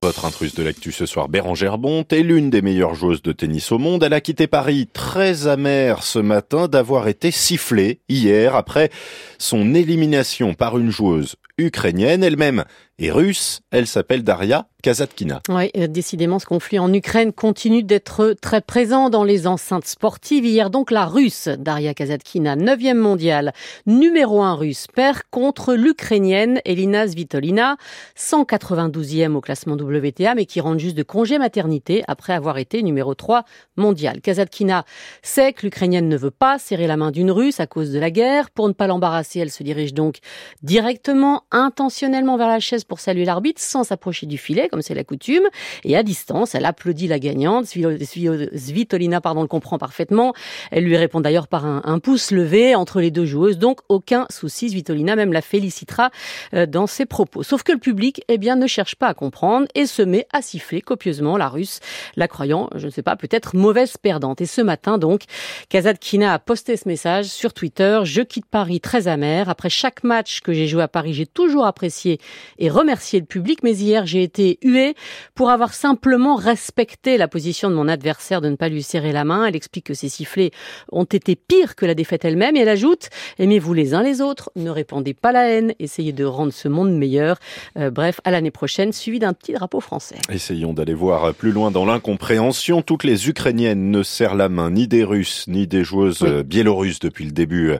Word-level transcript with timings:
Votre 0.00 0.24
intruse 0.24 0.54
de 0.54 0.62
l'actu 0.62 0.92
ce 0.92 1.04
soir, 1.04 1.28
Bérangère 1.28 1.78
Bonte, 1.78 2.12
est 2.12 2.22
l'une 2.22 2.48
des 2.48 2.62
meilleures 2.62 2.94
joueuses 2.94 3.22
de 3.22 3.32
tennis 3.32 3.72
au 3.72 3.78
monde. 3.78 4.04
Elle 4.04 4.12
a 4.12 4.20
quitté 4.20 4.46
Paris 4.46 4.86
très 4.92 5.48
amère 5.48 6.04
ce 6.04 6.20
matin 6.20 6.68
d'avoir 6.68 7.08
été 7.08 7.32
sifflée 7.32 7.98
hier 8.08 8.54
après 8.54 8.90
son 9.38 9.74
élimination 9.74 10.54
par 10.54 10.78
une 10.78 10.90
joueuse 10.90 11.34
ukrainienne, 11.58 12.24
elle-même 12.24 12.64
et 12.98 13.10
russe. 13.10 13.60
Elle 13.70 13.86
s'appelle 13.86 14.22
Daria 14.22 14.68
Kazatkina. 14.82 15.40
Oui, 15.48 15.70
euh, 15.76 15.86
décidément, 15.86 16.38
ce 16.38 16.44
conflit 16.44 16.78
en 16.78 16.92
Ukraine 16.92 17.32
continue 17.32 17.82
d'être 17.82 18.34
très 18.40 18.60
présent 18.60 19.08
dans 19.08 19.24
les 19.24 19.46
enceintes 19.46 19.86
sportives. 19.86 20.44
Hier, 20.44 20.68
donc, 20.68 20.90
la 20.90 21.06
russe 21.06 21.48
Daria 21.48 21.94
Kazatkina, 21.94 22.54
9e 22.54 22.94
mondiale, 22.94 23.52
numéro 23.86 24.42
1 24.42 24.54
russe, 24.54 24.86
perd 24.94 25.22
contre 25.30 25.74
l'ukrainienne 25.74 26.60
Elina 26.66 27.08
Svitolina, 27.08 27.78
192e 28.16 29.34
au 29.34 29.40
classement 29.40 29.74
WTA, 29.74 30.34
mais 30.34 30.44
qui 30.44 30.60
rentre 30.60 30.80
juste 30.80 30.96
de 30.96 31.02
congé 31.02 31.38
maternité 31.38 32.04
après 32.06 32.34
avoir 32.34 32.58
été 32.58 32.82
numéro 32.82 33.14
3 33.14 33.44
mondial. 33.76 34.20
Kazatkina 34.20 34.84
sait 35.22 35.54
que 35.54 35.62
l'ukrainienne 35.62 36.08
ne 36.08 36.16
veut 36.16 36.30
pas 36.30 36.58
serrer 36.58 36.86
la 36.86 36.98
main 36.98 37.10
d'une 37.10 37.30
russe 37.30 37.58
à 37.58 37.66
cause 37.66 37.90
de 37.90 37.98
la 37.98 38.10
guerre. 38.10 38.50
Pour 38.50 38.68
ne 38.68 38.74
pas 38.74 38.86
l'embarrasser, 38.86 39.40
elle 39.40 39.50
se 39.50 39.62
dirige 39.62 39.94
donc 39.94 40.18
directement, 40.62 41.43
intentionnellement 41.50 42.36
vers 42.36 42.48
la 42.48 42.60
chaise 42.60 42.84
pour 42.84 43.00
saluer 43.00 43.24
l'arbitre 43.24 43.60
sans 43.60 43.84
s'approcher 43.84 44.26
du 44.26 44.38
filet, 44.38 44.68
comme 44.68 44.82
c'est 44.82 44.94
la 44.94 45.04
coutume. 45.04 45.44
Et 45.84 45.96
à 45.96 46.02
distance, 46.02 46.54
elle 46.54 46.64
applaudit 46.64 47.08
la 47.08 47.18
gagnante. 47.18 47.66
Svitolina, 47.66 49.20
pardon, 49.20 49.42
le 49.42 49.48
comprend 49.48 49.78
parfaitement. 49.78 50.34
Elle 50.70 50.84
lui 50.84 50.96
répond 50.96 51.20
d'ailleurs 51.20 51.48
par 51.48 51.64
un, 51.64 51.98
pouce 51.98 52.30
levé 52.30 52.74
entre 52.74 53.00
les 53.00 53.10
deux 53.10 53.24
joueuses. 53.24 53.58
Donc, 53.58 53.80
aucun 53.88 54.26
souci. 54.30 54.70
Svitolina 54.70 55.16
même 55.16 55.32
la 55.32 55.42
félicitera 55.42 56.10
euh, 56.54 56.66
dans 56.66 56.86
ses 56.86 57.06
propos. 57.06 57.42
Sauf 57.42 57.62
que 57.62 57.72
le 57.72 57.78
public, 57.78 58.22
eh 58.28 58.38
bien, 58.38 58.56
ne 58.56 58.66
cherche 58.66 58.96
pas 58.96 59.08
à 59.08 59.14
comprendre 59.14 59.66
et 59.74 59.86
se 59.86 60.02
met 60.02 60.26
à 60.32 60.42
siffler 60.42 60.80
copieusement 60.80 61.36
la 61.36 61.48
russe, 61.48 61.80
la 62.16 62.28
croyant, 62.28 62.68
je 62.74 62.86
ne 62.86 62.90
sais 62.90 63.02
pas, 63.02 63.16
peut-être 63.16 63.56
mauvaise 63.56 63.96
perdante. 63.96 64.40
Et 64.40 64.46
ce 64.46 64.60
matin, 64.60 64.98
donc, 64.98 65.22
Kazatkina 65.68 66.34
a 66.34 66.38
posté 66.38 66.76
ce 66.76 66.88
message 66.88 67.26
sur 67.26 67.52
Twitter. 67.52 68.00
Je 68.04 68.22
quitte 68.22 68.46
Paris 68.46 68.80
très 68.80 69.08
amer. 69.08 69.48
Après 69.48 69.70
chaque 69.70 70.04
match 70.04 70.40
que 70.40 70.52
j'ai 70.52 70.66
joué 70.66 70.82
à 70.82 70.88
Paris, 70.88 71.14
j'ai 71.14 71.26
toujours 71.34 71.66
apprécié 71.66 72.18
et 72.58 72.70
remercier 72.70 73.20
le 73.20 73.26
public, 73.26 73.60
mais 73.62 73.74
hier 73.74 74.06
j'ai 74.06 74.22
été 74.22 74.58
huée 74.62 74.94
pour 75.34 75.50
avoir 75.50 75.74
simplement 75.74 76.36
respecté 76.36 77.18
la 77.18 77.28
position 77.28 77.68
de 77.68 77.74
mon 77.74 77.88
adversaire 77.88 78.40
de 78.40 78.48
ne 78.48 78.56
pas 78.56 78.68
lui 78.68 78.82
serrer 78.82 79.12
la 79.12 79.24
main. 79.24 79.46
Elle 79.46 79.56
explique 79.56 79.86
que 79.86 79.94
ces 79.94 80.08
sifflets 80.08 80.52
ont 80.92 81.04
été 81.04 81.36
pires 81.36 81.74
que 81.74 81.86
la 81.86 81.94
défaite 81.94 82.24
elle-même 82.24 82.56
et 82.56 82.60
elle 82.60 82.68
ajoute 82.68 83.10
aimez-vous 83.38 83.74
les 83.74 83.94
uns 83.94 84.02
les 84.02 84.20
autres, 84.20 84.50
ne 84.56 84.70
répandez 84.70 85.14
pas 85.14 85.32
la 85.32 85.48
haine, 85.48 85.74
essayez 85.78 86.12
de 86.12 86.24
rendre 86.24 86.52
ce 86.52 86.68
monde 86.68 86.96
meilleur. 86.96 87.38
Euh, 87.76 87.90
bref, 87.90 88.20
à 88.24 88.30
l'année 88.30 88.50
prochaine, 88.50 88.92
suivi 88.92 89.18
d'un 89.18 89.32
petit 89.32 89.52
drapeau 89.52 89.80
français. 89.80 90.16
Essayons 90.30 90.72
d'aller 90.72 90.94
voir 90.94 91.34
plus 91.34 91.52
loin 91.52 91.70
dans 91.70 91.84
l'incompréhension. 91.84 92.82
Toutes 92.82 93.04
les 93.04 93.28
Ukrainiennes 93.28 93.90
ne 93.90 94.02
serrent 94.02 94.34
la 94.34 94.48
main 94.48 94.70
ni 94.70 94.86
des 94.88 95.04
Russes 95.04 95.46
ni 95.48 95.66
des 95.66 95.84
joueuses 95.84 96.22
euh, 96.22 96.42
biélorusses 96.42 97.00
depuis 97.00 97.24
le 97.24 97.32
début 97.32 97.72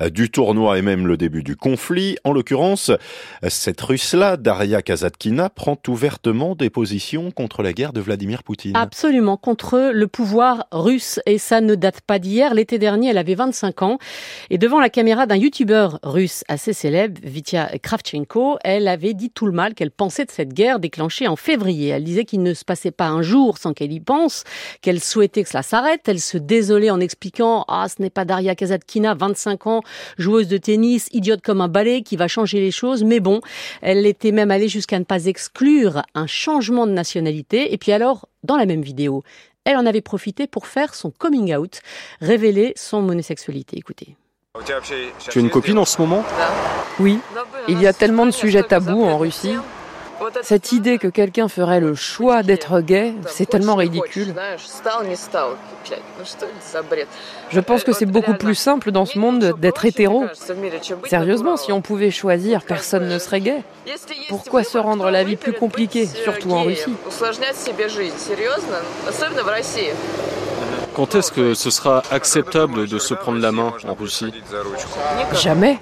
euh, 0.00 0.10
du 0.10 0.30
tournoi 0.30 0.78
et 0.78 0.82
même 0.82 1.06
le 1.06 1.16
début 1.16 1.42
du 1.42 1.56
conflit. 1.56 2.16
En 2.24 2.32
l'occurrence, 2.32 2.90
cette 3.48 3.80
Russe-là 3.80 4.36
Daria 4.36 4.82
Kazatkina 4.82 5.50
prend 5.50 5.78
ouvertement 5.88 6.54
des 6.54 6.70
positions 6.70 7.30
contre 7.30 7.62
la 7.62 7.72
guerre 7.72 7.92
de 7.92 8.00
Vladimir 8.00 8.42
Poutine. 8.42 8.76
Absolument, 8.76 9.36
contre 9.36 9.90
le 9.92 10.06
pouvoir 10.06 10.66
russe. 10.72 11.20
Et 11.26 11.38
ça 11.38 11.60
ne 11.60 11.74
date 11.74 12.00
pas 12.00 12.18
d'hier. 12.18 12.54
L'été 12.54 12.78
dernier, 12.78 13.10
elle 13.10 13.18
avait 13.18 13.34
25 13.34 13.82
ans. 13.82 13.98
Et 14.50 14.58
devant 14.58 14.80
la 14.80 14.90
caméra 14.90 15.26
d'un 15.26 15.36
youtubeur 15.36 15.98
russe 16.02 16.44
assez 16.48 16.72
célèbre, 16.72 17.20
Vitya 17.22 17.70
Kravchenko, 17.82 18.58
elle 18.64 18.88
avait 18.88 19.14
dit 19.14 19.30
tout 19.30 19.46
le 19.46 19.52
mal 19.52 19.74
qu'elle 19.74 19.90
pensait 19.90 20.24
de 20.24 20.30
cette 20.30 20.52
guerre 20.52 20.78
déclenchée 20.78 21.28
en 21.28 21.36
février. 21.36 21.88
Elle 21.88 22.04
disait 22.04 22.24
qu'il 22.24 22.42
ne 22.42 22.54
se 22.54 22.64
passait 22.64 22.90
pas 22.90 23.08
un 23.08 23.22
jour 23.22 23.58
sans 23.58 23.72
qu'elle 23.72 23.92
y 23.92 24.00
pense, 24.00 24.44
qu'elle 24.80 25.00
souhaitait 25.00 25.42
que 25.42 25.48
cela 25.48 25.62
s'arrête. 25.62 26.02
Elle 26.06 26.20
se 26.20 26.38
désolait 26.38 26.90
en 26.90 27.00
expliquant 27.00 27.64
«Ah, 27.68 27.86
ce 27.88 28.02
n'est 28.02 28.10
pas 28.10 28.24
Daria 28.24 28.54
Kazatkina, 28.54 29.14
25 29.14 29.66
ans, 29.66 29.82
joueuse 30.18 30.48
de 30.48 30.56
tennis, 30.56 31.08
idiote 31.12 31.42
comme 31.42 31.60
un 31.60 31.68
balai, 31.68 32.02
qui 32.02 32.16
va 32.16 32.28
changer 32.28 32.60
les 32.60 32.70
choses.» 32.70 32.85
Mais 33.04 33.20
bon, 33.20 33.40
elle 33.82 34.06
était 34.06 34.32
même 34.32 34.50
allée 34.50 34.68
jusqu'à 34.68 34.98
ne 34.98 35.04
pas 35.04 35.26
exclure 35.26 36.02
un 36.14 36.26
changement 36.26 36.86
de 36.86 36.92
nationalité. 36.92 37.72
Et 37.72 37.78
puis 37.78 37.92
alors, 37.92 38.28
dans 38.42 38.56
la 38.56 38.66
même 38.66 38.82
vidéo, 38.82 39.22
elle 39.64 39.76
en 39.76 39.86
avait 39.86 40.00
profité 40.00 40.46
pour 40.46 40.66
faire 40.66 40.94
son 40.94 41.10
coming 41.10 41.54
out, 41.56 41.80
révéler 42.20 42.72
son 42.76 42.98
homosexualité. 42.98 43.76
Écoutez. 43.78 44.16
Tu 44.64 44.72
as 45.38 45.40
une 45.40 45.50
copine 45.50 45.78
en 45.78 45.84
ce 45.84 46.00
moment? 46.00 46.24
Oui. 46.98 47.18
Il 47.68 47.80
y 47.80 47.86
a 47.86 47.92
tellement 47.92 48.24
de 48.24 48.30
sujets 48.30 48.62
tabous 48.62 49.02
en 49.02 49.18
Russie. 49.18 49.56
Cette 50.42 50.72
idée 50.72 50.98
que 50.98 51.08
quelqu'un 51.08 51.48
ferait 51.48 51.80
le 51.80 51.94
choix 51.94 52.42
d'être 52.42 52.80
gay, 52.80 53.14
c'est 53.28 53.48
tellement 53.48 53.74
ridicule. 53.76 54.34
Je 57.50 57.60
pense 57.60 57.84
que 57.84 57.92
c'est 57.92 58.06
beaucoup 58.06 58.34
plus 58.34 58.54
simple 58.54 58.90
dans 58.90 59.06
ce 59.06 59.18
monde 59.18 59.54
d'être 59.58 59.84
hétéro. 59.84 60.24
Sérieusement, 61.06 61.56
si 61.56 61.72
on 61.72 61.80
pouvait 61.80 62.10
choisir, 62.10 62.62
personne 62.62 63.08
ne 63.08 63.18
serait 63.18 63.40
gay. 63.40 63.62
Pourquoi 64.28 64.64
se 64.64 64.78
rendre 64.78 65.10
la 65.10 65.24
vie 65.24 65.36
plus 65.36 65.52
compliquée, 65.52 66.06
surtout 66.06 66.50
en 66.52 66.62
Russie? 66.62 66.94
Quand 70.96 71.14
est-ce 71.14 71.30
que 71.30 71.52
ce 71.52 71.68
sera 71.68 72.02
acceptable 72.10 72.88
de 72.88 72.98
se 72.98 73.12
prendre 73.12 73.38
la 73.38 73.52
main 73.52 73.74
en 73.86 73.92
Russie 73.92 74.32
Jamais. 75.42 75.78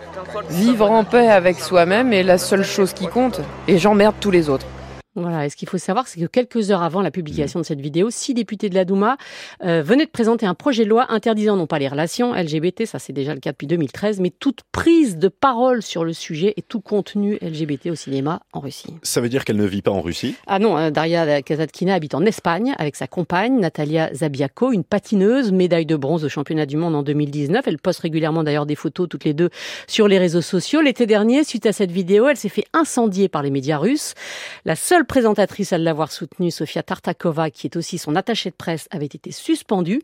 Vivre 0.50 0.90
en 0.90 1.04
paix 1.04 1.28
avec 1.28 1.60
soi-même 1.60 2.12
est 2.12 2.24
la 2.24 2.36
seule 2.36 2.64
chose 2.64 2.92
qui 2.92 3.06
compte 3.06 3.40
et 3.68 3.78
j'emmerde 3.78 4.16
tous 4.18 4.32
les 4.32 4.48
autres. 4.48 4.66
Voilà, 5.16 5.46
et 5.46 5.48
ce 5.48 5.56
qu'il 5.56 5.68
faut 5.68 5.78
savoir, 5.78 6.08
c'est 6.08 6.20
que 6.20 6.26
quelques 6.26 6.72
heures 6.72 6.82
avant 6.82 7.00
la 7.00 7.12
publication 7.12 7.60
de 7.60 7.64
cette 7.64 7.80
vidéo, 7.80 8.10
six 8.10 8.34
députés 8.34 8.68
de 8.68 8.74
la 8.74 8.84
Douma 8.84 9.16
euh, 9.62 9.80
venaient 9.80 10.06
de 10.06 10.10
présenter 10.10 10.44
un 10.44 10.54
projet 10.54 10.84
de 10.84 10.88
loi 10.88 11.06
interdisant 11.10 11.56
non 11.56 11.68
pas 11.68 11.78
les 11.78 11.86
relations 11.86 12.34
LGBT, 12.34 12.84
ça 12.84 12.98
c'est 12.98 13.12
déjà 13.12 13.32
le 13.32 13.40
cas 13.40 13.52
depuis 13.52 13.68
2013, 13.68 14.18
mais 14.18 14.30
toute 14.30 14.62
prise 14.72 15.16
de 15.16 15.28
parole 15.28 15.82
sur 15.82 16.04
le 16.04 16.12
sujet 16.12 16.54
et 16.56 16.62
tout 16.62 16.80
contenu 16.80 17.38
LGBT 17.42 17.86
au 17.90 17.94
cinéma 17.94 18.40
en 18.52 18.58
Russie. 18.58 18.92
Ça 19.02 19.20
veut 19.20 19.28
dire 19.28 19.44
qu'elle 19.44 19.56
ne 19.56 19.66
vit 19.66 19.82
pas 19.82 19.92
en 19.92 20.00
Russie? 20.00 20.34
Ah 20.48 20.58
non, 20.58 20.76
hein, 20.76 20.90
Daria 20.90 21.42
Kazatkina 21.42 21.94
habite 21.94 22.14
en 22.14 22.24
Espagne 22.26 22.74
avec 22.78 22.96
sa 22.96 23.06
compagne 23.06 23.60
Natalia 23.60 24.12
Zabiako, 24.12 24.72
une 24.72 24.84
patineuse, 24.84 25.52
médaille 25.52 25.86
de 25.86 25.96
bronze 25.96 26.24
au 26.24 26.28
championnat 26.28 26.66
du 26.66 26.76
monde 26.76 26.96
en 26.96 27.02
2019. 27.04 27.64
Elle 27.66 27.78
poste 27.78 28.00
régulièrement 28.00 28.42
d'ailleurs 28.42 28.66
des 28.66 28.74
photos 28.74 29.08
toutes 29.08 29.24
les 29.24 29.34
deux 29.34 29.50
sur 29.86 30.08
les 30.08 30.18
réseaux 30.18 30.40
sociaux. 30.40 30.80
L'été 30.80 31.06
dernier, 31.06 31.44
suite 31.44 31.66
à 31.66 31.72
cette 31.72 31.92
vidéo, 31.92 32.28
elle 32.28 32.36
s'est 32.36 32.48
fait 32.48 32.64
incendier 32.72 33.28
par 33.28 33.42
les 33.42 33.50
médias 33.50 33.78
russes. 33.78 34.14
La 34.64 34.74
seule 34.74 35.03
présentatrice 35.04 35.72
à 35.72 35.78
l'avoir 35.78 36.12
soutenue, 36.12 36.50
Sofia 36.50 36.82
Tartakova, 36.82 37.50
qui 37.50 37.66
est 37.66 37.76
aussi 37.76 37.98
son 37.98 38.16
attachée 38.16 38.50
de 38.50 38.54
presse, 38.54 38.88
avait 38.90 39.06
été 39.06 39.32
suspendue. 39.32 40.02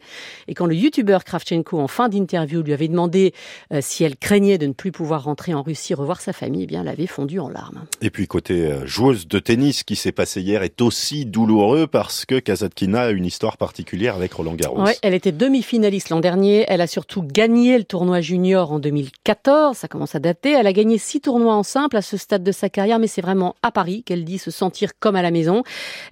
Et 0.48 0.54
quand 0.54 0.66
le 0.66 0.74
youtubeur 0.74 1.24
Kravchenko, 1.24 1.78
en 1.78 1.88
fin 1.88 2.08
d'interview, 2.08 2.62
lui 2.62 2.72
avait 2.72 2.88
demandé 2.88 3.34
euh, 3.72 3.80
si 3.82 4.04
elle 4.04 4.16
craignait 4.16 4.58
de 4.58 4.66
ne 4.66 4.72
plus 4.72 4.92
pouvoir 4.92 5.24
rentrer 5.24 5.54
en 5.54 5.62
Russie, 5.62 5.94
revoir 5.94 6.20
sa 6.20 6.32
famille, 6.32 6.64
eh 6.64 6.66
bien, 6.66 6.82
elle 6.82 6.88
avait 6.88 7.06
fondu 7.06 7.38
en 7.38 7.48
larmes. 7.48 7.84
Et 8.00 8.10
puis, 8.10 8.26
côté 8.26 8.66
euh, 8.66 8.86
joueuse 8.86 9.26
de 9.26 9.38
tennis 9.38 9.82
qui 9.82 9.96
s'est 9.96 10.12
passé 10.12 10.40
hier 10.40 10.62
est 10.62 10.80
aussi 10.80 11.26
douloureux 11.26 11.86
parce 11.86 12.24
que 12.24 12.38
Kazatkina 12.38 13.02
a 13.02 13.10
une 13.10 13.24
histoire 13.24 13.56
particulière 13.56 14.14
avec 14.14 14.32
Roland 14.32 14.54
Garros. 14.54 14.82
Ouais, 14.82 14.96
elle 15.02 15.14
était 15.14 15.32
demi-finaliste 15.32 16.10
l'an 16.10 16.20
dernier. 16.20 16.64
Elle 16.68 16.80
a 16.80 16.86
surtout 16.86 17.22
gagné 17.22 17.78
le 17.78 17.84
tournoi 17.84 18.20
junior 18.20 18.72
en 18.72 18.78
2014. 18.78 19.76
Ça 19.76 19.88
commence 19.88 20.14
à 20.14 20.18
dater. 20.18 20.52
Elle 20.52 20.66
a 20.66 20.72
gagné 20.72 20.98
six 20.98 21.20
tournois 21.20 21.54
en 21.54 21.62
simple 21.62 21.96
à 21.96 22.02
ce 22.02 22.16
stade 22.16 22.42
de 22.42 22.52
sa 22.52 22.68
carrière, 22.68 22.98
mais 22.98 23.06
c'est 23.06 23.22
vraiment 23.22 23.54
à 23.62 23.70
Paris 23.70 24.02
qu'elle 24.02 24.24
dit 24.24 24.38
se 24.38 24.50
sentir 24.50 24.89
comme 24.98 25.16
à 25.16 25.22
la 25.22 25.30
maison. 25.30 25.62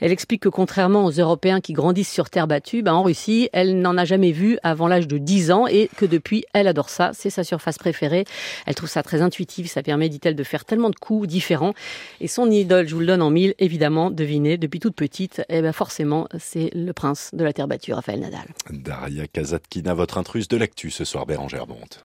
Elle 0.01 0.13
explique 0.13 0.43
que 0.43 0.49
contrairement 0.49 1.05
aux 1.05 1.11
Européens 1.11 1.61
qui 1.61 1.73
grandissent 1.73 2.13
sur 2.13 2.31
terre 2.31 2.47
battue, 2.47 2.83
ben 2.83 2.95
en 2.95 3.03
Russie, 3.03 3.49
elle 3.53 3.81
n'en 3.81 3.97
a 3.97 4.05
jamais 4.05 4.33
vu 4.33 4.59
avant 4.63 4.89
l'âge 4.89 5.09
de 5.09 5.19
10 5.19 5.51
ans 5.51 5.67
et 5.67 5.91
que 5.97 6.07
depuis, 6.07 6.45
elle 6.53 6.69
adore 6.69 6.91
ça. 6.91 7.11
C'est 7.15 7.31
sa 7.31 7.45
surface 7.45 7.79
préférée. 7.79 8.25
Elle 8.67 8.75
trouve 8.75 8.89
ça 8.89 9.03
très 9.03 9.23
intuitif. 9.23 9.71
Ça 9.71 9.83
permet, 9.83 10.09
dit-elle, 10.09 10.37
de 10.37 10.45
faire 10.45 10.65
tellement 10.65 10.91
de 10.91 10.97
coups 10.97 11.29
différents. 11.29 11.75
Et 12.21 12.29
son 12.29 12.51
idole, 12.51 12.89
je 12.89 12.95
vous 12.95 13.01
le 13.01 13.07
donne 13.07 13.23
en 13.23 13.31
mille, 13.31 13.55
évidemment, 13.59 14.11
devinez, 14.11 14.59
depuis 14.59 14.81
toute 14.81 14.95
petite, 14.95 15.43
eh 15.49 15.63
ben 15.63 15.73
forcément, 15.73 16.29
c'est 16.39 16.71
le 16.75 16.93
prince 16.93 17.31
de 17.33 17.45
la 17.45 17.53
terre 17.53 17.69
battue, 17.69 17.93
Raphaël 17.93 18.21
Nadal. 18.21 18.47
Daria 18.71 19.27
Kazatkina, 19.27 19.95
votre 19.95 20.19
intruse 20.19 20.49
de 20.49 20.57
l'actu 20.57 20.91
ce 20.91 21.05
soir, 21.05 21.27
Bérangère 21.27 21.67
Bonte. 21.67 21.97